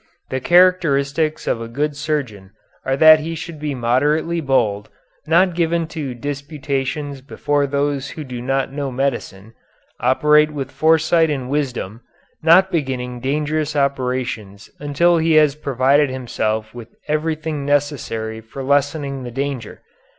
The 0.31 0.39
characteristics 0.39 1.45
of 1.45 1.61
a 1.61 1.67
good 1.67 1.95
surgeon 1.95 2.53
are 2.83 2.97
that 2.97 3.19
he 3.19 3.35
should 3.35 3.59
be 3.59 3.75
moderately 3.75 4.41
bold, 4.41 4.89
not 5.27 5.53
given 5.53 5.85
to 5.89 6.15
disputations 6.15 7.21
before 7.21 7.67
those 7.67 8.09
who 8.09 8.23
do 8.23 8.41
not 8.41 8.71
know 8.73 8.91
medicine, 8.91 9.53
operate 9.99 10.49
with 10.49 10.71
foresight 10.71 11.29
and 11.29 11.51
wisdom, 11.51 12.01
not 12.41 12.71
beginning 12.71 13.19
dangerous 13.19 13.75
operations 13.75 14.71
until 14.79 15.19
he 15.19 15.33
has 15.33 15.53
provided 15.53 16.09
himself 16.09 16.73
with 16.73 16.95
everything 17.07 17.63
necessary 17.63 18.41
for 18.41 18.63
lessening 18.63 19.21
the 19.21 19.29
danger. 19.29 19.81